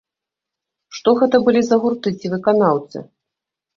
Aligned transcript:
Што 0.99 1.13
гэта 1.21 1.41
былі 1.47 1.61
за 1.67 1.79
гурты 1.83 2.09
ці 2.19 2.33
выканаўцы? 2.35 2.97